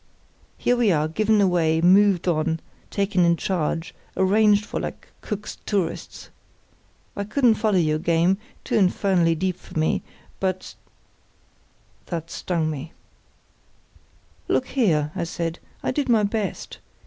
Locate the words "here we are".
0.57-1.07